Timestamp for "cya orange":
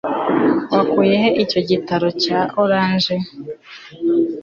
2.23-3.13